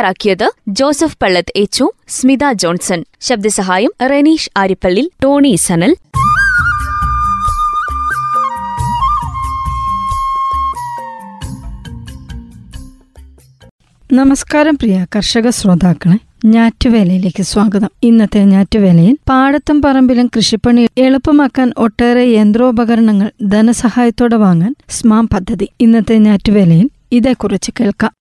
[0.00, 3.04] തയ്യാറാക്കിയത് Joseph Pallath എച്ചു Smitha Johnson.
[3.20, 5.92] ശബ്ദസഹായം Reneesh Arippally Tony Sanal.
[14.12, 17.90] നമസ്കാരം പ്രിയ കർഷക ശ്രോതാക്കളെ ഞാറ്റുവേലയിലേക്ക് സ്വാഗതം.
[18.02, 25.68] ഇന്നത്തെ ഞാറ്റുവേലയിൽ പാടത്തും പറമ്പിലും കൃഷിപ്പണി എളുപ്പമാക്കാൻ ഒട്ടേറെ യന്ത്രോപകരണങ്ങൾ ധനസഹായത്തോടെ വാങ്ങാൻ സ്മാം പദ്ധതി.
[25.80, 28.12] ഇന്നത്തെ ഞാറ്റുവേലയിൽ ഇതേക്കുറിച്ച് കേൾക്കാം.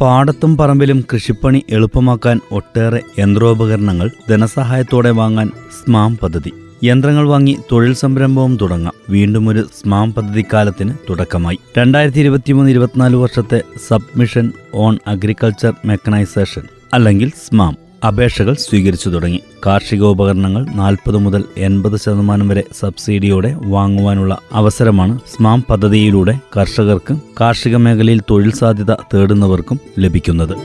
[0.00, 6.52] പാടത്തും പറമ്പിലും കൃഷിപ്പണി എളുപ്പമാക്കാൻ ഒട്ടേറെ യന്ത്രോപകരണങ്ങൾ ധനസഹായത്തോടെ വാങ്ങാൻ സ്മാം പദ്ധതി.
[6.84, 8.92] യന്ത്രങ്ങൾ വാങ്ങി തൊഴിൽ സംരംഭവും തുടങ്ങാം.
[9.10, 11.58] വീണ്ടും ഒരു സ്മാം പദ്ധതി പദ്ധതിക്കാലത്തിന് തുടക്കമായി.
[11.78, 16.62] രണ്ടായിരത്തി ഇരുപത്തിമൂന്ന് ഇരുപത്തിനാല് വർഷത്തെ സബ്മിഷൻ ഓൺ അഗ്രികൾച്ചർ മെക്കനൈസേഷൻ
[16.94, 17.85] അല്ലെങ്കിൽ സ്മാം.
[18.08, 19.40] അപേക്ഷകൾ സ്വീകരിച്ചു തുടങ്ങി.
[19.66, 28.52] കാർഷികോപകരണങ്ങൾ നാൽപ്പത് മുതൽ എൺപത് ശതമാനം വരെ സബ്സിഡിയോടെ വാങ്ങുവാനുള്ള അവസരമാണ് സ്മാം പദ്ധതിയിലൂടെ കർഷകർക്കും കാർഷിക മേഖലയിൽ തൊഴിൽ
[28.52, 30.56] സാധ്യത തേടുന്നവർക്കും ലഭിക്കുന്നത്.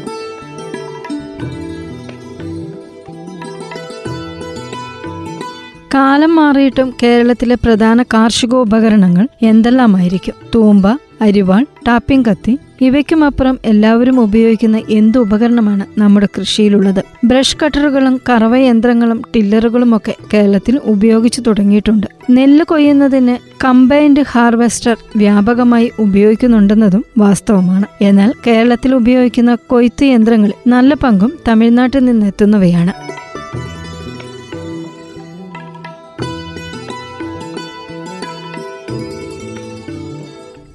[5.94, 10.34] കാലം മാറിയിട്ടും കേരളത്തിലെ പ്രധാന കാർഷികോപകരണങ്ങൾ എന്തെല്ലാമായിരിക്കും?
[10.56, 10.86] തൂമ്പ
[11.22, 12.60] അരിവാൾ ടാപ്പിംഗ് കത്തി.
[12.82, 17.04] ഇവയ്ക്കുമപ്പുറം എല്ലാവരും ഉപയോഗിക്കുന്ന എന്ത് ഉപകരണമാണ് നമ്മുടെ കൃഷിയിലുള്ളത്?
[17.26, 22.08] ബ്രഷ് കട്ടറുകളും കറവ യന്ത്രങ്ങളും ടില്ലറുകളും ഒക്കെ കേരളത്തിൽ ഉപയോഗിച്ചു തുടങ്ങിയിട്ടുണ്ട്.
[22.30, 27.86] നെല്ല് കൊയ്യുന്നതിന് കമ്പൈൻഡ് ഹാർവെസ്റ്റർ വ്യാപകമായി ഉപയോഗിക്കുന്നുണ്ടെന്നതും വാസ്തവമാണ്.
[28.02, 33.11] എന്നാൽ കേരളത്തിൽ ഉപയോഗിക്കുന്ന കൊയ്ത്ത് യന്ത്രങ്ങളിൽ നല്ല പങ്കും തമിഴ്നാട്ടിൽ നിന്നെത്തുന്നവയാണ്.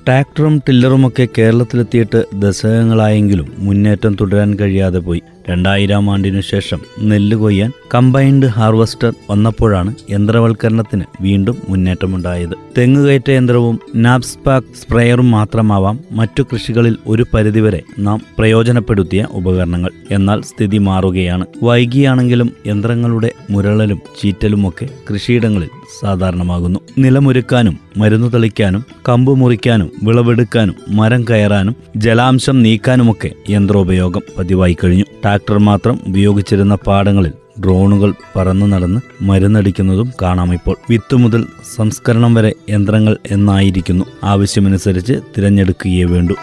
[0.06, 5.22] ട്രാക്ടറും ടില്ലറുമൊക്കെ കേരളത്തിലെത്തിയിട്ട് ദശകങ്ങളായെങ്കിലും മുന്നേറ്റം തുടരാൻ കഴിയാതെ പോയി.
[5.50, 12.54] രണ്ടായിരം ആണ്ടിനു ശേഷം നെല്ല് കൊയ്യാൻ കമ്പൈൻഡ് ഹാർവസ്റ്റർ വന്നപ്പോഴാണ് യന്ത്രവൽക്കരണത്തിന് വീണ്ടും മുന്നേറ്റമുണ്ടായത്.
[12.78, 19.90] തെങ്ങ് കയറ്റ യന്ത്രവും നാപ്സ്പാക് സ്പ്രേയറും മാത്രമാവാം മറ്റു കൃഷികളിൽ ഒരു പരിധിവരെ നാം പ്രയോജനപ്പെടുത്തിയ ഉപകരണങ്ങൾ.
[20.10, 21.46] എന്നാൽ സ്ഥിതി മാറുകയാണ്.
[21.62, 25.68] വൈകിയാണെങ്കിലും യന്ത്രങ്ങളുടെ മുരളലും ചീറ്റലുമൊക്കെ കൃഷിയിടങ്ങളിൽ
[26.00, 26.80] സാധാരണമാകുന്നു.
[26.98, 35.04] നിലമൊരുക്കാനും മരുന്നു തളിക്കാനും കമ്പ് മുറിക്കാനും വിളവെടുക്കാനും മരം കയറാനും ജലാംശം നീക്കാനുമൊക്കെ യന്ത്രോപയോഗം പതിവായി കഴിഞ്ഞു.
[35.36, 40.76] ട്രാക്ടർ മാത്രം ഉപയോഗിച്ചിരുന്ന പാടങ്ങളിൽ ഡ്രോണുകൾ പറന്നു നടന്ന് മരുന്നടിക്കുന്നതും കാണാം ഇപ്പോൾ.
[40.90, 44.04] വിത്ത് മുതൽ സംസ്കരണം വരെ യന്ത്രങ്ങൾ എന്നായിരിക്കുന്നു.
[44.24, 46.34] ആവശ്യമനുസരിച്ച് തിരഞ്ഞെടുക്കുകയേ വേണ്ടൂ.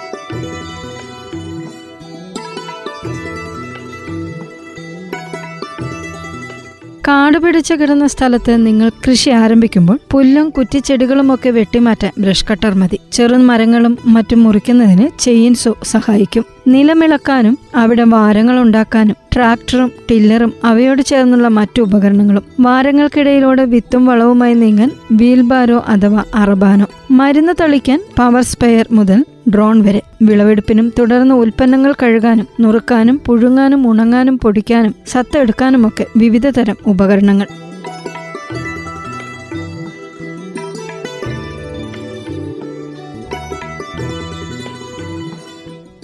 [7.08, 13.00] കാട് പിടിച്ചു കിടന്ന സ്ഥലത്ത് നിങ്ങൾ കൃഷി ആരംഭിക്കുമ്പോൾ പുല്ലും കുറ്റിച്ചെടികളും ഒക്കെ വെട്ടിമാറ്റാൻ ബ്രഷ് കട്ടർ മതി.
[13.12, 16.46] ചെറുമരങ്ങളും മറ്റും മുറിക്കുന്നതിന് ചെയിൻസോ സഹായിക്കും.
[16.68, 25.84] നിലമിളക്കാനും അവിടെ വാരങ്ങൾ ഉണ്ടാക്കാനും ട്രാക്ടറും ടില്ലറും അവയോട് ചേർന്നുള്ള മറ്റു ഉപകരണങ്ങളും വാരങ്ങൾക്കിടയിലൂടെ വിത്തും വളവുമായി നീങ്ങാൻ വീൽബാരോ
[25.88, 26.86] അഥവാ അറബാനോ.
[27.12, 30.02] മരുന്ന് തളിക്കാൻ പവർ സ്പെയർ മുതൽ ഡ്രോൺ വരെ.
[30.22, 37.48] വിളവെടുപ്പിനും തുടർന്ന് ഉൽപ്പന്നങ്ങൾ കഴുകാനും നുറുക്കാനും പുഴുങ്ങാനും ഉണങ്ങാനും പൊടിക്കാനും സത്തെടുക്കാനുമൊക്കെ വിവിധ തരം ഉപകരണങ്ങൾ.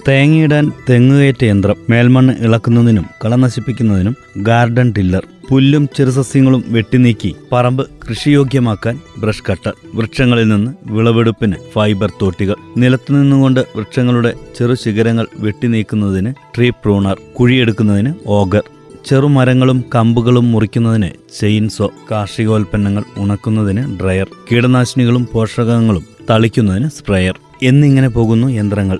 [0.06, 9.44] തേങ്ങയിടാൻ തെങ്ങുകയറ്റ യന്ത്രം മേൽമണ്ണ് ഇളക്കുന്നതിനും കള നശിപ്പിക്കുന്നതിനും ഗാർഡൻ ടില്ലർ പുല്ലും ചെറുസസ്യങ്ങളും വെട്ടിനീക്കി പറമ്പ് കൃഷിയോഗ്യമാക്കാൻ ബ്രഷ്
[9.48, 18.12] കട്ടർ വൃക്ഷങ്ങളിൽ നിന്ന് വിളവെടുപ്പിന് ഫൈബർ തോട്ടികൾ നിലത്തു നിന്നുകൊണ്ട് വൃക്ഷങ്ങളുടെ ചെറു ശിഖരങ്ങൾ വെട്ടിനീക്കുന്നതിന് ട്രീ പ്രൂണർ കുഴിയെടുക്കുന്നതിന്
[18.28, 18.64] ഓഗർ
[19.06, 21.10] ചെറുമരങ്ങളും കമ്പുകളും മുറിക്കുന്നതിന്
[21.40, 28.98] ചെയിൻസോ കാർഷികോൽപ്പന്നങ്ങൾ ഉണക്കുന്നതിന് ഡ്രയർ കീടനാശിനികളും പോഷകങ്ങളും തളിക്കുന്നതിന് സ്പ്രേയർ എന്നിങ്ങനെ പോകുന്നു യന്ത്രങ്ങൾ.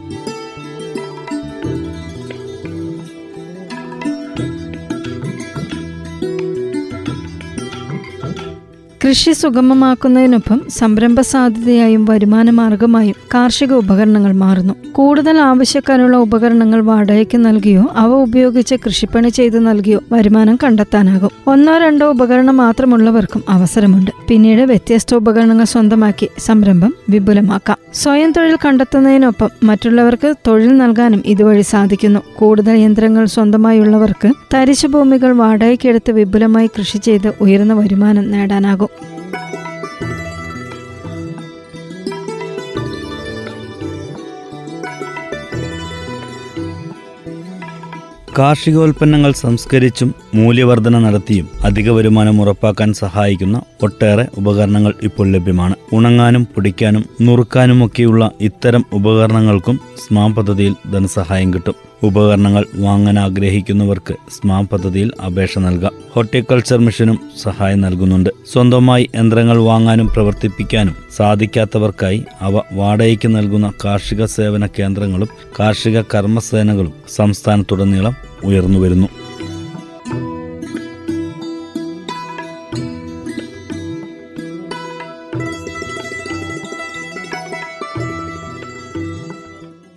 [9.00, 14.75] കൃഷി സുഗമമാക്കുന്നതിനൊപ്പം സംരംഭ സാധ്യതയായും വരുമാന മാർഗമായും കാർഷിക ഉപകരണങ്ങൾ മാറുന്നു.
[14.93, 21.31] കൂടുതൽ ആവശ്യക്കാരുള്ള ഉപകരണങ്ങൾ വാടകയ്ക്ക് നൽകിയോ അവ ഉപയോഗിച്ച് കൃഷിപ്പണി ചെയ്തു നൽകിയോ വരുമാനം കണ്ടെത്താനാകും.
[21.47, 24.11] ഒന്നോ രണ്ടോ ഉപകരണം മാത്രമുള്ളവർക്കും അവസരമുണ്ട്.
[24.29, 27.77] പിന്നീട് വ്യത്യസ്ത ഉപകരണങ്ങൾ സ്വന്തമാക്കി സംരംഭം വിപുലമാക്കാം.
[27.94, 32.21] സ്വയം തൊഴിൽ കണ്ടെത്തുന്നതിനൊപ്പം മറ്റുള്ളവർക്ക് തൊഴിൽ നൽകാനും ഇതുവഴി സാധിക്കുന്നു.
[32.38, 39.19] കൂടുതൽ യന്ത്രങ്ങൾ സ്വന്തമായുള്ളവർക്ക് തരിശുഭൂമികൾ വാടകയ്ക്കെടുത്ത് വിപുലമായി കൃഷി ചെയ്ത് ഉയർന്ന വരുമാനം നേടാനാകും.
[48.41, 55.75] കാർഷികോൽപ്പന്നങ്ങൾ സംസ്കരിച്ചും മൂല്യവർധന നടത്തിയും അധിക വരുമാനം ഉറപ്പാക്കാൻ സഹായിക്കുന്ന ഒട്ടേറെ ഉപകരണങ്ങൾ ഇപ്പോൾ ലഭ്യമാണ്.
[55.93, 61.75] ഉണങ്ങാനും പൊടിക്കാനും നുറുക്കാനുമൊക്കെയുള്ള ഇത്തരം ഉപകരണങ്ങൾക്കും സ്മാം പദ്ധതിയിൽ ധനസഹായം കിട്ടും.
[62.03, 65.93] ഉപകരണങ്ങൾ വാങ്ങാൻ ആഗ്രഹിക്കുന്നവർക്ക് സ്മാം പദ്ധതിയിൽ അപേക്ഷ നൽകാം.
[66.15, 68.31] ഹോർട്ടിക്കൾച്ചർ മിഷനും സഹായം നൽകുന്നുണ്ട്.
[68.53, 75.29] സ്വന്തമായി യന്ത്രങ്ങൾ വാങ്ങാനും പ്രവർത്തിപ്പിക്കാനും സാധിക്കാത്തവർക്കായി അവ വാടകയ്ക്ക് നൽകുന്ന കാർഷിക സേവന കേന്ദ്രങ്ങളും
[75.61, 79.09] കാർഷിക കർമ്മസേനകളും സംസ്ഥാനത്തുടനീളം ഉയർന്നുവരുന്നു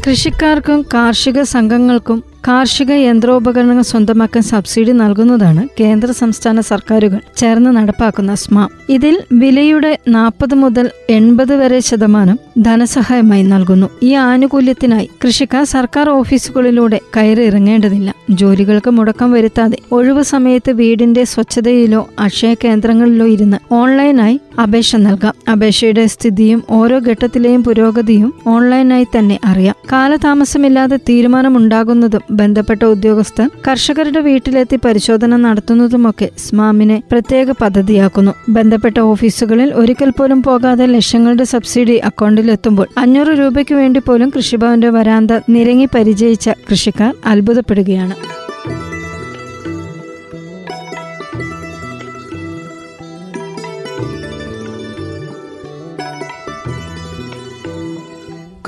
[0.08, 8.70] കൃഷിക്കാർക്കും കാർഷിക സംഘങ്ങൾക്കും കാർഷിക യന്ത്രോപകരണങ്ങൾ സ്വന്തമാക്കാൻ സബ്സിഡി നൽകുന്നതാണ് കേന്ദ്ര സംസ്ഥാന സർക്കാരുകൾ ചേർന്ന് നടപ്പാക്കുന്ന സ്മാം.
[8.90, 13.90] ഇതിൽ വിലയുടെ നാൽപ്പത് മുതൽ എൺപത് വരെ ശതമാനം ധനസഹായമായി നൽകുന്നു.
[14.04, 18.14] ഈ ആനുകൂല്യത്തിനായി കൃഷിക്കാർ സർക്കാർ ഓഫീസുകളിലൂടെ കയറി ഇറങ്ങേണ്ടതില്ല.
[18.30, 25.34] ജോലികൾക്ക് മുടക്കം വരുത്താതെ ഒഴിവു സമയത്ത് വീടിന്റെ സ്വച്ഛതയിലോ അക്ഷയ കേന്ദ്രങ്ങളിലോ ഇരുന്ന് ഓൺലൈനായി അപേക്ഷ നൽകാം.
[25.52, 29.76] അപേക്ഷയുടെ സ്ഥിതിയും ഓരോ ഘട്ടത്തിലെയും പുരോഗതിയും ഓൺലൈനായി തന്നെ അറിയാം.
[29.92, 38.34] കാലതാമസമില്ലാതെ തീരുമാനമുണ്ടാകുന്നതും ബന്ധപ്പെട്ട ഉദ്യോഗസ്ഥർ കർഷകരുടെ വീട്ടിലെത്തി പരിശോധന നടത്തുന്നതുമൊക്കെ സ്മാമിനെ പ്രത്യേക പദ്ധതിയാക്കുന്നു.
[38.50, 45.88] ബന്ധപ്പെട്ട ഓഫീസുകളിൽ ഒരിക്കൽ പോലും പോകാതെ ലക്ഷങ്ങളുടെ സബ്സിഡി അക്കൗണ്ടിലെത്തുമ്പോൾ അഞ്ഞൂറ് രൂപയ്ക്ക് വേണ്ടി പോലും കൃഷിഭവന്റെ വരാന്ത നിരങ്ങി
[45.96, 48.16] പരിചയിച്ച കൃഷിക്കാർ അത്ഭുതപ്പെടുകയാണ്.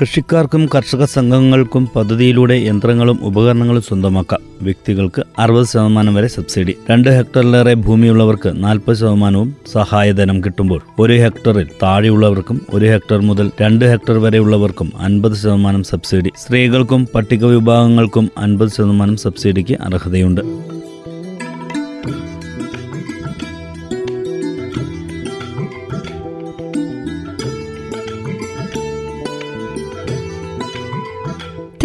[0.00, 4.40] കൃഷിക്കാർക്കും കർഷക സംഘങ്ങൾക്കും പദ്ധതിയിലൂടെ യന്ത്രങ്ങളും ഉപകരണങ്ങളും സ്വന്തമാക്കാം.
[4.62, 6.74] വ്യക്തികൾക്ക് അറുപത് ശതമാനം വരെ സബ്സിഡി.
[6.90, 14.18] രണ്ട് ഹെക്ടറിലേറെ ഭൂമിയുള്ളവർക്ക് നാൽപ്പത് ശതമാനവും സഹായധനം കിട്ടുമ്പോൾ ഒരു ഹെക്ടറിൽ താഴെയുള്ളവർക്കും ഒരു ഹെക്ടർ മുതൽ രണ്ട് ഹെക്ടർ
[14.18, 16.30] വരെയുള്ളവർക്കും അൻപത് ശതമാനം സബ്സിഡി.
[16.36, 20.75] സ്ത്രീകൾക്കും പട്ടിക വിഭാഗങ്ങൾക്കും അൻപത് ശതമാനം സബ്സിഡിക്ക് അർഹതയുണ്ട്.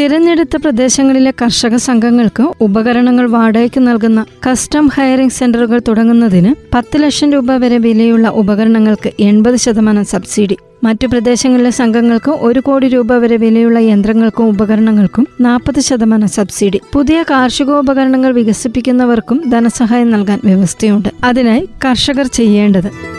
[0.01, 7.77] തിരഞ്ഞെടുത്ത പ്രദേശങ്ങളിലെ കർഷക സംഘങ്ങൾക്ക് ഉപകരണങ്ങൾ വാടകയ്ക്ക് നൽകുന്ന കസ്റ്റം ഹയറിംഗ് സെന്ററുകൾ തുടങ്ങുന്നതിന് പത്ത് ലക്ഷം രൂപ വരെ
[7.77, 10.57] വിലയുള്ള ഉപകരണങ്ങൾക്ക് എൺപത് ശതമാനം സബ്സിഡി.
[10.83, 16.81] മറ്റു പ്രദേശങ്ങളിലെ സംഘങ്ങൾക്ക് ഒരു കോടി രൂപ വരെ വിലയുള്ള യന്ത്രങ്ങൾക്കും ഉപകരണങ്ങൾക്കും നാൽപ്പത് ശതമാനം സബ്സിഡി.
[16.93, 21.09] പുതിയ കാർഷികോപകരണങ്ങൾ വികസിപ്പിക്കുന്നവർക്കും ധനസഹായം നൽകാൻ വ്യവസ്ഥയുണ്ട്.
[21.23, 23.10] അതിനായി കർഷകർ ചെയ്യേണ്ടത്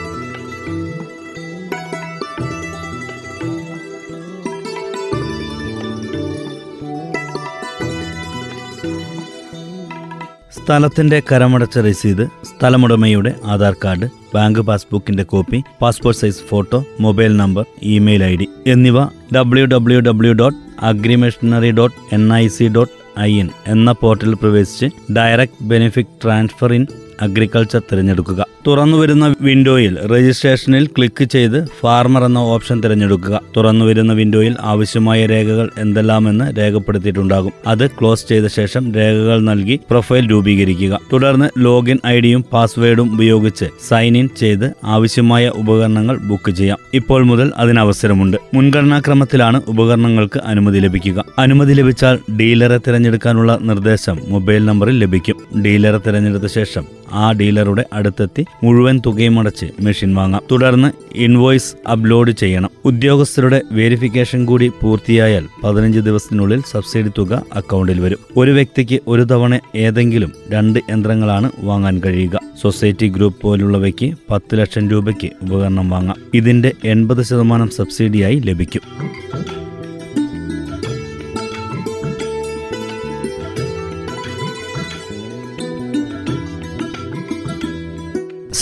[10.63, 17.65] സ്ഥലത്തിന്റെ കരമടച്ച രസീത് സ്ഥലമുടമയുടെ Aadhaar card bank പാസ്ബുക്കിന്റെ copy passport size photo mobile number
[17.95, 18.99] email I D എന്നിവ
[19.37, 20.59] W W W dot
[20.91, 26.87] agrimachinery dot N I C dot I N എന്ന പോർട്ടലിൽ പ്രവേശിച്ച് direct benefit transfer in
[27.21, 28.41] agriculture തിരഞ്ഞെടുക്കുക.
[28.67, 33.41] തുറന്നുവരുന്ന വിൻഡോയിൽ രജിസ്ട്രേഷനിൽ ക്ലിക്ക് ചെയ്ത് ഫാർമർ എന്ന ഓപ്ഷൻ തിരഞ്ഞെടുക്കുക.
[33.57, 37.53] തുറന്നു വരുന്ന വിൻഡോയിൽ ആവശ്യമായ രേഖകൾ എന്തെല്ലാമെന്ന് രേഖപ്പെടുത്തിയിട്ടുണ്ടാകും.
[37.67, 41.01] അത് ക്ലോസ് ചെയ്ത ശേഷം രേഖകൾ നൽകി പ്രൊഫൈൽ രൂപീകരിക്കുക.
[41.13, 46.79] തുടർന്ന് ലോഗിൻ ഐഡിയും ഡിയും പാസ്വേഡും ഉപയോഗിച്ച് സൈൻ ഇൻ ചെയ്ത് ആവശ്യമായ ഉപകരണങ്ങൾ ബുക്ക് ചെയ്യാം.
[46.95, 51.25] ഇപ്പോൾ മുതൽ അതിന് അവസരമുണ്ട് മുൻഗണനാക്രമത്തിലാണ് ഉപകരണങ്ങൾക്ക് അനുമതി ലഭിക്കുക.
[51.39, 55.63] അനുമതി ലഭിച്ചാൽ ഡീലറെ തിരഞ്ഞെടുക്കാനുള്ള നിർദ്ദേശം മൊബൈൽ നമ്പറിൽ ലഭിക്കും.
[55.63, 60.43] ഡീലറെ തിരഞ്ഞെടുത്ത ശേഷം ആ ഡീലറുടെ അടുത്തെത്തി മുഴുവൻ തുകയും അടച്ച് മെഷീൻ വാങ്ങാം.
[60.51, 62.71] തുടർന്ന് ഇൻവോയ്സ് അപ്ലോഡ് ചെയ്യണം.
[62.85, 68.19] ഉദ്യോഗസ്ഥരുടെ വെരിഫിക്കേഷൻ കൂടി പൂർത്തിയായാൽ പതിനഞ്ച് ദിവസത്തിനുള്ളിൽ സബ്സിഡി തുക അക്കൗണ്ടിൽ വരും.
[68.37, 72.41] ഒരു വ്യക്തിക്ക് ഒരു തവണ ഏതെങ്കിലും രണ്ട് യന്ത്രങ്ങളാണ് വാങ്ങാൻ കഴിയുക.
[72.63, 76.17] സൊസൈറ്റി ഗ്രൂപ്പ് പോലുള്ളവയ്ക്ക് പത്ത് ലക്ഷം രൂപയ്ക്ക് ഉപകരണം വാങ്ങാം.
[76.35, 78.81] ഇതിന്റെ എൺപത് ശതമാനം സബ്സിഡിയായി ലഭിക്കും.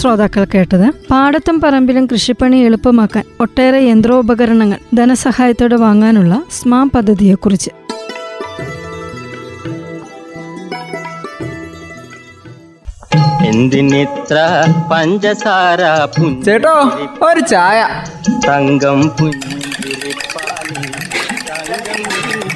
[0.01, 0.87] ശ്രോതാക്കൾ കേട്ടത്.
[1.11, 7.71] പാടത്തും പറമ്പിലും കൃഷിപ്പണി എളുപ്പമാക്കാൻ ഒട്ടേറെ യന്ത്രോപകരണങ്ങൾ ധനസഹായത്തോടെ വാങ്ങാനുള്ള സ്മാം പദ്ധതിയെക്കുറിച്ച്.
[13.51, 14.37] എന്തിനിത്ര
[14.93, 15.83] പഞ്ചസാര
[16.45, 16.75] ചേട്ടോ
[17.29, 17.79] ഒരു ചായ.
[18.49, 20.85] തങ്കം പുഞ്ചിരിപ്പാലിൽ
[21.49, 22.03] തങ്കം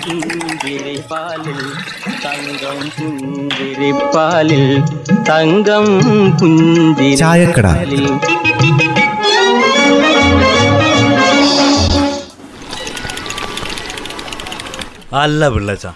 [0.04, 1.63] പുഞ്ചിരിപ്പാലിൽ.
[5.28, 5.84] തങ്കം
[7.18, 7.66] ചായക്കട.
[7.66, 8.06] പുഞ്ചിരിപ്പാലിൽ
[15.12, 15.86] അല്ല പിള്ളച്ച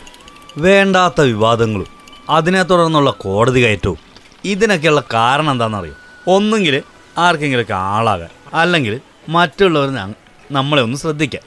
[0.58, 1.86] വേണ്ടാത്ത വിവാദങ്ങളും
[2.30, 3.98] അതിനെ തുടർന്നുള്ള കോടതി കയറ്റവും
[4.44, 5.94] ഇതിനൊക്കെയുള്ള കാരണം എന്താണെന്നറിയോ?
[6.26, 6.82] ഒന്നുകിൽ
[7.18, 9.88] ആർക്കെങ്കിലുമൊക്കെ ആളാകാൻ അല്ലെങ്കിൽ മറ്റുള്ളവർ
[10.50, 11.44] നമ്മളെ ഒന്ന് ശ്രദ്ധിക്കാം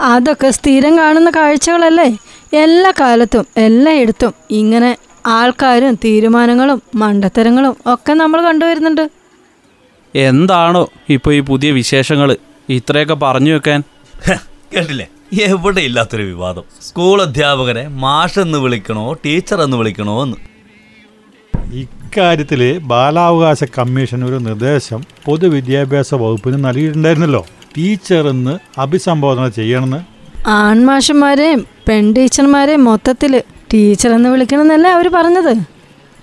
[0.00, 2.16] അതൊക്കെ സ്ഥിരം കാണുന്ന കാഴ്ചകളല്ലേ?
[2.54, 4.96] എല്ലാ കാലത്തും എല്ലായിടത്തും ഇങ്ങനെ
[5.26, 9.10] ആൾക്കാരും തീരുമാനങ്ങളും മണ്ടത്തരങ്ങളും ഒക്കെ നമ്മൾ കണ്ടുവരുന്നുണ്ട്.
[10.14, 12.36] എന്താണോ ഇപ്പോൾ ഈ പുതിയ വിശേഷങ്ങൾ
[12.68, 13.82] ഇത്രയൊക്കെ പറഞ്ഞു വെക്കാൻ.
[14.76, 15.06] കേട്ടില്ലേ?
[15.42, 16.62] എവിടെ ഇല്ലാത്തൊരു വിവാദം.
[16.82, 20.36] സ്കൂൾ അധ്യാപകനെ മാഷ് എന്ന് വിളിക്കണോ ടീച്ചർ എന്ന് വിളിക്കണോ എന്ന്.
[21.72, 27.46] ഇക്കാര്യത്തിൽ ബാലാവകാശ കമ്മീഷൻ ഒരു നിർദ്ദേശം പൊതുവിദ്യാഭ്യാസ വകുപ്പിന് നൽകിയിട്ടുണ്ടായിരുന്നല്ലോ.
[27.78, 30.13] ടീച്ചർ എന്ന് അഭിസംബോധന ചെയ്യണമെന്ന്
[30.52, 35.54] ആൺമാഷന്മാരെയും പെൺ ടീച്ചർമാരെയും മൊത്തത്തിൽ ടീച്ചർ എന്ന് വിളിക്കണമെന്നല്ല അവർ പറഞ്ഞത്?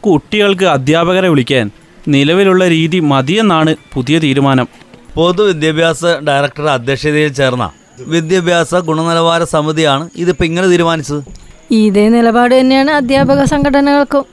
[0.04, 1.72] കുട്ടികൾക്ക് അധ്യാപകരെ വിളിക്കാൻ
[2.08, 4.68] നിലവിലുള്ള രീതി മതിയെന്നാണ് പുതിയ തീരുമാനം.
[5.16, 7.72] പൊതുവിദ്യാഭ്യാസ ഡയറക്ടർ അധ്യക്ഷതയിൽ ചേർന്ന
[8.08, 11.24] വിദ്യാഭ്യാസ ഗുണനിലവാര സമിതിയാണ് ഇതിപ്പോൾ ഇങ്ങനെ തീരുമാനിച്ചത്.
[11.72, 14.25] ഇതേ നിലപാട് തന്നെയാണ് അധ്യാപക സംഘടനകൾക്കും.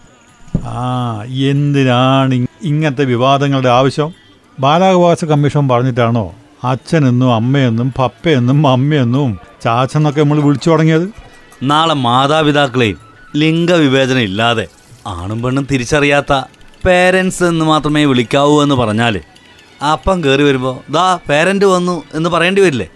[0.65, 4.11] ആ എന്തിനാണ് ഇങ്ങനത്തെ വിവാദങ്ങളുടെ ആവശ്യം?
[4.61, 6.35] ബാലാവകാശ കമ്മീഷൻ പറഞ്ഞിട്ടാണോ?
[6.65, 11.09] അച്ഛനെന്നും അമ്മയെന്നും പപ്പയെന്നും അമ്മയെന്നും ചാച്ചെന്നൊക്കെ നമ്മൾ വിളിച്ചു തുടങ്ങിയത്.
[11.63, 12.99] നാളെ മാതാപിതാക്കളെയും
[13.37, 14.67] ലിംഗവിവേചനം ഇല്ലാതെ
[15.07, 16.43] ആണും പെണ്ണും തിരിച്ചറിയാത്ത
[16.87, 19.21] പേരൻസ് എന്ന് മാത്രമേ വിളിക്കാവൂ എന്ന് പറഞ്ഞാൽ
[19.93, 22.89] അപ്പം കയറി വരുമ്പോൾ ദാ പേരന്റ് വന്നു എന്ന് പറയേണ്ടി വരില്ലേ?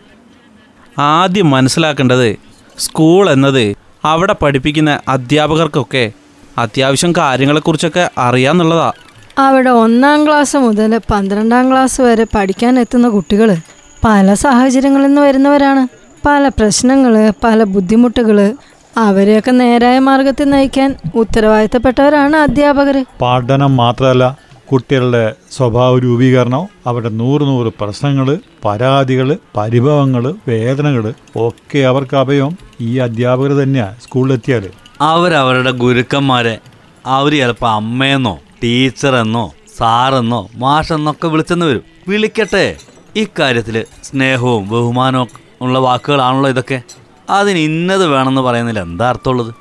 [0.98, 2.36] ആദ്യം മനസ്സിലാക്കേണ്ടത്
[2.78, 6.12] സ്കൂൾ എന്നത് അവിടെ പഠിപ്പിക്കുന്ന അധ്യാപകർക്കൊക്കെ
[6.58, 8.92] അത്യാവശ്യം കാര്യങ്ങളെക്കുറിച്ചൊക്കെ അറിയാന്നുള്ളതാ.
[9.38, 13.56] അവിടെ ഒന്നാം ക്ലാസ് മുതൽ പന്ത്രണ്ടാം ക്ലാസ് വരെ പഠിക്കാൻ എത്തുന്ന കുട്ടികൾ
[14.04, 15.88] പല സാഹചര്യങ്ങളിൽ നിന്ന് വരുന്നവരാണ്.
[16.26, 18.54] പല പ്രശ്നങ്ങൾ പല ബുദ്ധിമുട്ടുകൾ.
[18.96, 23.04] അവരെയൊക്കെ നേരായ മാർഗത്തിൽ നയിക്കാൻ ഉത്തരവാദിത്തപ്പെട്ടവരാണ് അധ്യാപകർ.
[23.22, 24.36] പഠനം മാത്രമല്ല
[24.72, 33.62] കുട്ടികളുടെ സ്വഭാവ രൂപീകരണം അവരുടെ നൂറ് നൂറ് പ്രശ്നങ്ങൾ പരാതികൾ പരിഭവങ്ങൾ വേദനകൾ ഒക്കെ അവർക്ക് അഭയം ഈ അധ്യാപകർ
[33.62, 34.70] തന്നെയാണ് സ്കൂളിലെത്തിയാൽ
[35.00, 36.58] അവരവരുടെ ഗുരുക്കന്മാരെ
[37.06, 41.82] അവർ ചിലപ്പോൾ അമ്മയെന്നോ ടീച്ചറെന്നോ സാറെന്നോ മാഷെന്നൊക്കെ വിളിച്ചെന്ന് വരും.
[42.08, 42.76] വിളിക്കട്ടെ.
[43.16, 45.28] ഇക്കാര്യത്തിൽ സ്നേഹവും ബഹുമാനവും
[45.60, 46.82] ഉള്ള വാക്കുകളാണല്ലോ ഇതൊക്കെ.
[47.30, 49.54] അതിന് ഇന്നത് വേണമെന്ന് പറയുന്നതിൽ എന്താ അർത്ഥമുള്ളത്?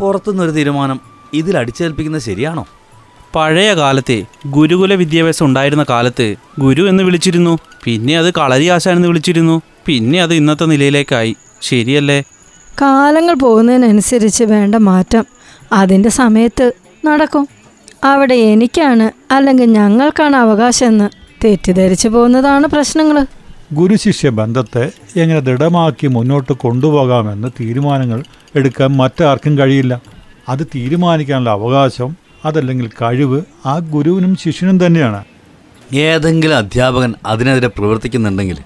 [0.00, 1.00] പുറത്തുനിന്നൊരു തീരുമാനം
[1.32, 2.66] ഇതിൽ അടിച്ചേൽപ്പിക്കുന്നത് ശരിയാണോ?
[3.34, 7.58] പഴയ കാലത്തെ ഗുരുകുല വിദ്യാഭ്യാസം ഉണ്ടായിരുന്ന കാലത്ത് ഗുരു എന്ന് വിളിച്ചിരുന്നു.
[7.84, 9.62] പിന്നെ അത് കളരി ആശാൻ എന്ന് വിളിച്ചിരുന്നു.
[9.86, 11.36] പിന്നെ അത് ഇന്നത്തെ നിലയിലേക്കായി.
[11.62, 12.20] ശരിയല്ലേ?
[12.82, 15.26] കാലങ്ങൾ പോകുന്നതിനനുസരിച്ച് വേണ്ട മാറ്റം
[15.72, 16.72] അതിന്റെ സമയത്ത്
[17.04, 17.48] നടക്കും.
[18.04, 21.10] അവിടെ എനിക്കാണ് അല്ലെങ്കിൽ ഞങ്ങൾക്കാണ് അവകാശമെന്ന്
[21.44, 23.26] തെറ്റിദ്ധരിച്ചു പോകുന്നതാണ് പ്രശ്നങ്ങൾ
[23.72, 28.24] ഗുരുശിഷ്യ ബന്ധത്തെ എങ്ങനെ ദൃഢമാക്കി മുന്നോട്ട് കൊണ്ടുപോകാമെന്ന് തീരുമാനങ്ങൾ
[28.56, 30.00] എടുക്കാൻ മറ്റാർക്കും കഴിയില്ല.
[30.48, 35.24] അത് തീരുമാനിക്കാനുള്ള അവകാശം അതല്ലെങ്കിൽ കഴിവ് ആ ഗുരുവിനും ശിഷ്യനും തന്നെയാണ്.
[35.94, 38.58] ഏതെങ്കിലും അധ്യാപകൻ അതിനെതിരെ പ്രവർത്തിക്കുന്നുണ്ടെങ്കിൽ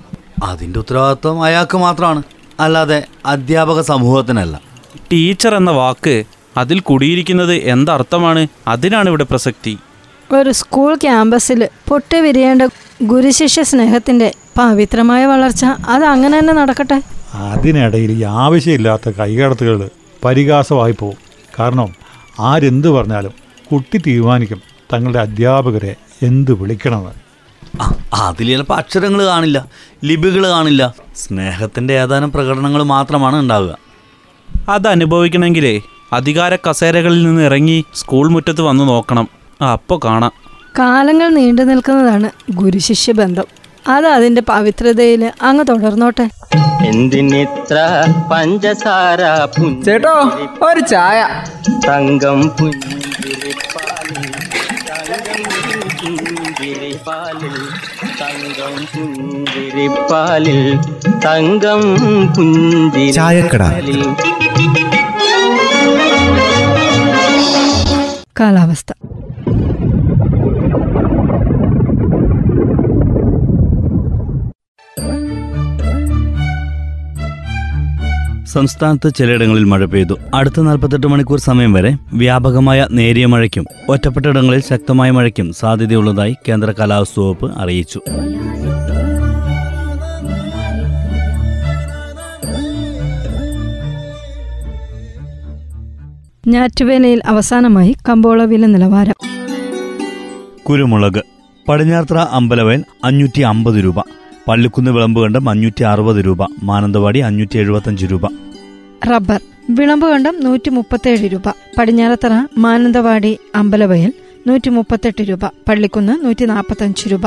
[0.42, 2.22] അതിന്റെ ഉത്തരവാദിത്വം അയാൾക്ക് മാത്രമാണ്.
[2.60, 4.60] അല്ലാതെ അധ്യാപക സമൂഹത്തിനല്ല.
[5.12, 6.24] ടീച്ചർ എന്ന വാക്ക്
[6.58, 8.46] അതിൽ കുടിയിരിക്കുന്നത് എന്തർത്ഥമാണ്?
[8.68, 9.78] അതിനാണ് ഇവിടെ പ്രസക്തി.
[10.32, 12.62] ഒരു സ്കൂൾ ക്യാമ്പസിൽ പൊട്ടി വിരിയേണ്ട
[13.02, 17.02] ഗുരുശിഷ്യ സ്നേഹത്തിന്റെ പവിത്രമായ വളർച്ച അത് അങ്ങനെ തന്നെ നടക്കട്ടെ?
[17.34, 19.90] അതിനിടയിൽ ഈ ആവശ്യമില്ലാത്ത കൈകടത്തുകൾ
[20.24, 21.16] പരിഹാസമായി പോകും.
[21.58, 21.88] കാരണം
[22.40, 23.32] ആരെന്ത് പറഞ്ഞാലും
[23.72, 24.60] കുട്ടി തീരുമാനിക്കും
[24.92, 27.28] തങ്ങളുടെ അധ്യാപകരെ എന്ത് വിളിക്കണമെന്ന്.
[28.14, 29.66] അതിൽ ചിലപ്പോൾ അക്ഷരങ്ങൾ കാണില്ല
[30.04, 30.94] ലിപികൾ കാണില്ല.
[31.16, 33.78] സ്നേഹത്തിന്റെ ഏതാനും പ്രകടനങ്ങൾ മാത്രമാണ് ഉണ്ടാവുക.
[34.68, 35.74] അത് അനുഭവിക്കണമെങ്കിലേ
[36.12, 39.28] അധികാര കസേരകളിൽ നിന്ന് ഇറങ്ങി സ്കൂൾ മുറ്റത്ത് വന്നു നോക്കണം.
[39.72, 40.32] അപ്പോൾ കാണാം.
[40.78, 43.44] കാലങ്ങൾ നീണ്ടു നിൽക്കുന്നതാണ് ഗുരുശിഷ്യ ബന്ധം.
[43.88, 46.28] അത് അതിന്റെ പവിത്രതയിൽ അങ്ങ് തുടർന്നോട്ടെ.
[46.86, 49.20] എന്തിനിത്ര പഞ്ചസാര
[49.84, 51.28] ചേട്ടോ ഒരു ചായ.
[51.88, 54.34] തങ്കം പുഞ്ചിരിപ്പാലിൽ
[58.20, 60.78] തങ്കം പുഞ്ചിരിപ്പാലിൽ
[61.24, 61.80] തങ്കം
[62.34, 64.02] പുഞ്ചിരിപ്പാലിൽ
[68.40, 68.92] കാലാവസ്ഥ.
[78.46, 80.14] സംസ്ഥാനത്ത് ചിലയിടങ്ങളിൽ മഴ പെയ്തു.
[80.34, 87.52] അടുത്ത നാൽപ്പത്തെട്ട് മണിക്കൂർ സമയം വരെ വ്യാപകമായ നേരിയ മഴയ്ക്കും ഒറ്റപ്പെട്ടയിടങ്ങളിൽ ശക്തമായ മഴയ്ക്കും സാധ്യതയുള്ളതായി കേന്ദ്ര കാലാവസ്ഥ വകുപ്പ്
[87.58, 88.00] അറിയിച്ചു.
[96.48, 99.14] ഞാറ്റുവേലയിൽ അവസാനമായി കമ്പോള വില നിലവാരം.
[100.62, 101.22] കുരുമുളക്
[101.68, 104.00] പടിഞ്ഞാർത്ര അമ്പലവയൽ അഞ്ഞൂറ്റി അമ്പത് രൂപ
[104.48, 108.26] പള്ളിക്കുന്ന് വിളമ്പുകണ്ടം അഞ്ഞൂറ്റി അറുപത് രൂപ മാനന്തവാടി അഞ്ഞൂറ്റി എഴുപത്തഞ്ച് രൂപ.
[109.10, 109.40] റബ്ബർ
[109.70, 111.42] വിളമ്പുകണ്ടം നൂറ്റി മുപ്പത്തേഴ് രൂപ
[111.78, 114.12] പടിഞ്ഞാറത്തറ മാനന്തവാടി അമ്പലവയൽ
[114.46, 117.20] നൂറ്റി മുപ്പത്തെട്ട് രൂപ പള്ളിക്കുന്ന് നൂറ്റി നാൽപ്പത്തഞ്ച് രൂപ.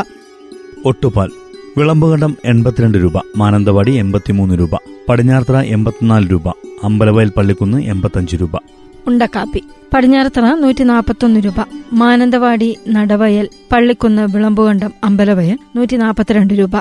[0.86, 1.30] ഒട്ടുപാൽ
[1.78, 4.70] വിളമ്പുകണ്ടം എൺപത്തിരണ്ട് രൂപ മാനന്തവാടി എൺപത്തിമൂന്ന് രൂപ
[5.10, 6.50] പടിഞ്ഞാറത്തറ എൺപത്തിനാല് രൂപ
[6.84, 8.81] അമ്പലവയൽ പള്ളിക്കുന്ന് എൺപത്തഞ്ച് രൂപ.
[9.08, 9.64] ഉണ്ടക്കാപ്പി.
[9.94, 11.56] പടിഞ്ഞാറത്തറ നൂറ്റി നാൽപ്പത്തൊന്ന് രൂപ.
[11.94, 16.78] മാനന്തവാടി നടവയൽ പള്ളിക്കുന്ന് വിളമ്പുകണ്ടം അമ്പലവയൽ നൂറ്റി നാൽപ്പത്തിരണ്ട് രൂപ.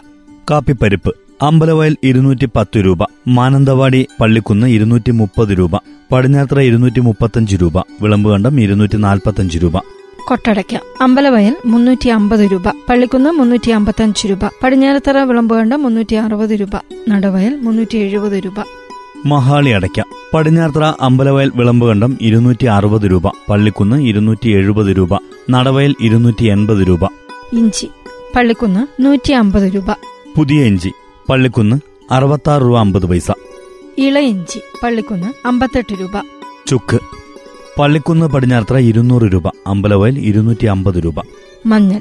[0.50, 2.98] കാപ്പിപ്പരിപ്പ് അമ്പലവയൽ ഇരുന്നൂറ്റി പത്ത് രൂപ.
[3.28, 5.70] മാനന്തവാടി പള്ളിക്കുന്ന് ഇരുന്നൂറ്റി മുപ്പത് രൂപ.
[6.12, 7.78] പടിഞ്ഞാറത്തറ ഇരുന്നൂറ്റി മുപ്പത്തഞ്ച് രൂപ.
[7.78, 9.78] വിളമ്പുകണ്ടം ഇരുന്നൂറ്റി നാൽപ്പത്തഞ്ച് രൂപ.
[10.28, 10.78] കൊട്ടടയ്ക്ക.
[11.00, 12.68] അമ്പലവയൽ മുന്നൂറ്റി അമ്പത് രൂപ.
[12.68, 14.38] പള്ളിക്കുന്ന് മുന്നൂറ്റി അമ്പത്തഞ്ച് രൂപ.
[14.62, 16.70] പടിഞ്ഞാറത്തറ വിളമ്പുകണ്ടം മുന്നൂറ്റി അറുപത് രൂപ.
[17.08, 18.54] നടവയൽ മുന്നൂറ്റി എഴുപത് രൂപ.
[19.26, 20.02] മഹാളി അടയ്ക്ക.
[20.34, 23.22] പടിഞ്ഞാർത്തറ അമ്പലവയൽ വിളമ്പുകണ്ടം ഇരുന്നൂറ്റി അറുപത് രൂപ.
[23.48, 25.08] പള്ളിക്കുന്ന് ഇരുന്നൂറ്റി എഴുപത് രൂപ.
[25.50, 27.04] നടവയൽ ഇരുന്നൂറ്റി എൺപത് രൂപ.
[27.52, 27.88] ഇഞ്ചി.
[28.36, 29.84] പള്ളിക്കുന്ന് നൂറ്റി അമ്പത് രൂപ.
[30.36, 30.92] പുതിയ ഇഞ്ചി.
[31.28, 31.76] പള്ളിക്കുന്ന്
[32.10, 33.30] അറുപത്താറ് രൂപ അമ്പത് പൈസ.
[33.98, 34.60] ഇള ഇഞ്ചി.
[34.82, 36.10] പള്ളിക്കുന്ന് അമ്പത്തെട്ട് രൂപ.
[36.66, 36.98] ചുക്ക്.
[37.78, 39.48] പള്ളിക്കുന്ന് പടിഞ്ഞാർത്തറ ഇരുന്നൂറ് രൂപ.
[39.66, 41.14] അമ്പലവയൽ ഇരുന്നൂറ്റി അമ്പത് രൂപ.
[41.66, 41.98] മഞ്ഞൾ.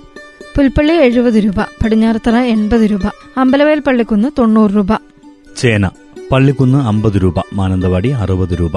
[0.57, 1.61] പുൽപ്പള്ളി എഴുപത് രൂപ.
[1.61, 3.01] പടിഞ്ഞാറത്തറ എൺപത് രൂപ.
[3.37, 4.87] അമ്പലവയൽ പള്ളിക്കുന്ന് തൊണ്ണൂറ് രൂപ.
[5.57, 5.89] ചേന.
[6.31, 8.71] പള്ളിക്കുന്ന് അമ്പത് രൂപ മാനന്തവാടി അറുപത് രൂപ.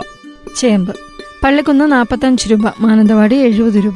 [0.56, 0.96] ചേമ്പ്.
[1.44, 3.94] പള്ളിക്കുന്ന് നാൽപ്പത്തഞ്ച് രൂപ മാനന്തവാടി എഴുപത് രൂപ.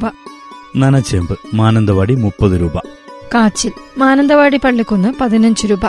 [0.75, 2.77] നനച്ചേമ്പ് മാനന്തവാടി മുപ്പത് രൂപ.
[3.35, 5.79] കാച്ചിൽ മാനന്തവാടി പള്ളിക്കുന്ന് പതിനഞ്ച് രൂപ.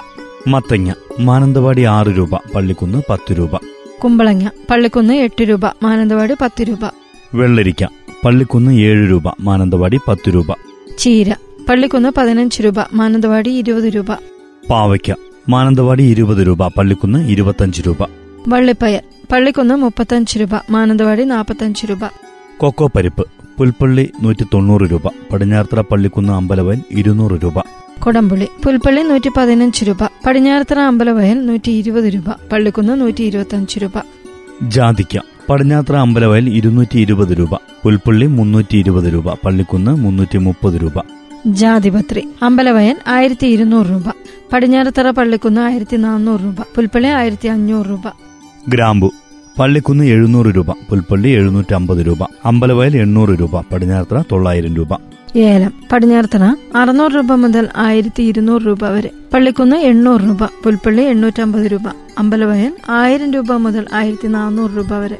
[0.48, 3.56] മത്തങ്ങ മാനന്തവാടി ആറ് രൂപ പള്ളിക്കുന്ന് പത്ത് രൂപ.
[4.04, 6.78] കുമ്പളങ്ങ പള്ളിക്കുന്ന് എട്ട് രൂപ മാനന്തവാടി പത്ത് രൂപ.
[7.34, 7.86] വെള്ളരിക്ക
[8.24, 10.46] പള്ളിക്കുന്ന് ഏഴ് രൂപ മാനന്തവാടി പത്ത് രൂപ.
[10.98, 11.34] ചീര
[11.68, 14.06] പള്ളിക്കുന്ന് പതിനഞ്ച് രൂപ മാനന്തവാടി ഇരുപത് രൂപ.
[14.70, 15.12] പാവയ്ക്ക
[15.48, 18.02] മാനന്തവാടി ഇരുപത് രൂപ പള്ളിക്കുന്ന് ഇരുപത്തഞ്ച് രൂപ.
[18.48, 19.02] വള്ളിപ്പയർ
[19.32, 21.98] പള്ളിക്കുന്ന് മുപ്പത്തഞ്ച് രൂപ മാനന്തവാടി നാൽപ്പത്തഞ്ച് രൂപ.
[22.58, 23.24] കൊക്കോ പരിപ്പ്
[23.58, 25.02] പുൽപ്പള്ളി നൂറ്റി തൊണ്ണൂറ് രൂപ
[25.32, 27.58] പടിഞ്ഞാറത്തറ പള്ളിക്കുന്ന് അമ്പലവയൽ ഇരുന്നൂറ് രൂപ.
[28.00, 33.92] കൊടംപുള്ളി പുൽപ്പള്ളി നൂറ്റി പതിനഞ്ച് രൂപ പടിഞ്ഞാറത്തറ അമ്പലവയൽ നൂറ്റി ഇരുപത് രൂപ പള്ളിക്കുന്ന് നൂറ്റി ഇരുപത്തഞ്ച് രൂപ.
[34.62, 41.02] ജാതിക്ക പടിഞ്ഞാത്ര അമ്പലവയൽ ഇരുന്നൂറ്റി ഇരുപത് രൂപ പുൽപ്പള്ളി മുന്നൂറ്റി ഇരുപത് രൂപ പള്ളിക്കുന്ന് മുന്നൂറ്റി മുപ്പത് രൂപ.
[41.46, 44.08] ജാതിപത്രി അമ്പലവയൽ ആയിരത്തി ഇരുന്നൂറ് രൂപ.
[44.52, 48.02] പടിഞ്ഞാറത്തറ പള്ളിക്കുന്ന് ആയിരത്തി നാനൂറ് രൂപ പുൽപ്പള്ളി ആയിരത്തി അഞ്ഞൂറ് രൂപ.
[48.68, 49.12] ഗ്രാമ്പു
[49.58, 54.88] പള്ളിക്കുന്ന് എഴുന്നൂറ് രൂപ പുൽപ്പള്ളി എഴുന്നൂറ്റി അമ്പത് രൂപ അമ്പലവയൽ എണ്ണൂറ് രൂപ പടിഞ്ഞാറത്തറ തൊള്ളായിരം രൂപ.
[55.36, 56.42] ഏലം പടിഞ്ഞാറത്തറ
[56.76, 59.10] അറുന്നൂറ് രൂപ മുതൽ ആയിരത്തി ഇരുന്നൂറ് രൂപ വരെ.
[59.34, 61.82] പള്ളിക്കുന്ന് എണ്ണൂറ് രൂപ പുൽപ്പള്ളി എണ്ണൂറ്റമ്പത് രൂപ
[62.18, 65.18] അമ്പലവയൽ ആയിരം രൂപ മുതൽ ആയിരത്തി നാനൂറ് രൂപ വരെ.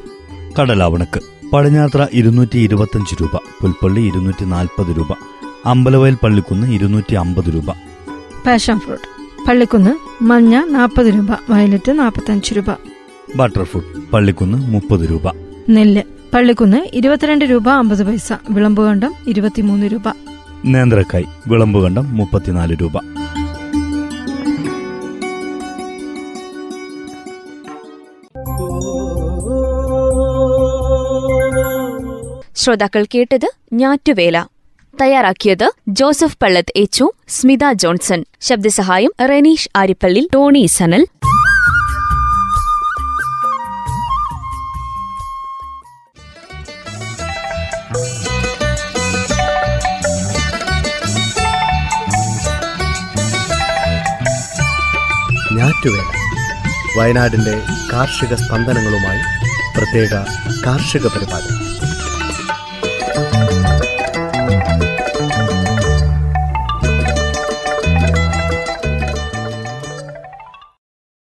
[0.59, 1.21] കടലാവണക്ക്
[1.53, 5.13] പടിഞ്ഞാറത്തറ ഇരുന്നൂറ്റി ഇരുപത്തഞ്ച് രൂപ പുൽപ്പള്ളി ഇരുന്നൂറ്റി നാൽപ്പത് രൂപ
[5.65, 7.71] അമ്പലവയൽ പള്ളിക്കുന്ന് ഇരുന്നൂറ്റി അമ്പത് രൂപ.
[8.45, 9.08] Passion fruit.
[9.47, 12.65] പള്ളിക്കുന്ന് മഞ്ഞ നാൽപ്പത് രൂപ വയലറ്റ് നാൽപ്പത്തഞ്ച് രൂപ.
[13.35, 15.31] ബട്ടർഫ്രൂട്ട് പള്ളിക്കുന്ന് മുപ്പത് രൂപ.
[15.69, 20.13] നെല്ല് പള്ളിക്കുന്ന് ഇരുപത്തിരണ്ട് രൂപ അമ്പത് പൈസ വിളമ്പുകണ്ടം ഇരുപത്തിമൂന്ന് രൂപ.
[20.65, 22.97] നേന്ത്രക്കായ് വിളമ്പുകണ്ടം മുപ്പത്തിനാല് രൂപ.
[32.55, 34.47] ശ്രോതാക്കൾ കേട്ടത് ഞാറ്റുവേല.
[35.01, 38.25] തയ്യാറാക്കിയത് ജോസഫ് പള്ളത്ത് എച്ചു സ്മിത ജോൺസൺ.
[38.41, 41.05] ശബ്ദസഹായം റെനീഷ് ആരിപ്പള്ളി ടോണി സനൽ.
[56.97, 57.61] വയനാടിന്റെ
[57.93, 59.19] കാർഷിക സ്പന്ദനങ്ങളുമായി
[59.77, 60.09] പ്രത്യേക
[60.65, 61.69] കാർഷിക പരിപാടി.